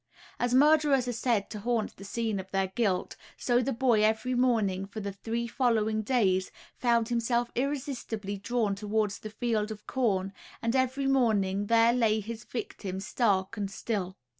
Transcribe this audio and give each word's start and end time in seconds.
As 0.39 0.51
murderers 0.55 1.07
are 1.07 1.11
said 1.13 1.51
to 1.51 1.59
haunt 1.59 1.95
the 1.95 2.03
scene 2.03 2.39
of 2.39 2.49
their 2.49 2.65
guilt, 2.69 3.15
so 3.37 3.61
the 3.61 3.71
boy 3.71 4.01
every 4.03 4.33
morning, 4.33 4.87
for 4.87 4.99
the 4.99 5.11
three 5.11 5.45
following 5.45 6.01
days, 6.01 6.51
found 6.75 7.09
himself 7.09 7.51
irresistibly 7.53 8.37
drawn 8.39 8.73
towards 8.73 9.19
the 9.19 9.29
field 9.29 9.69
of 9.69 9.85
corn, 9.85 10.33
and 10.59 10.75
every 10.75 11.05
morning 11.05 11.67
there 11.67 11.93
lay 11.93 12.19
his 12.19 12.43
victim 12.45 12.99
stark 12.99 13.55
and 13.57 13.69
still. 13.69 14.17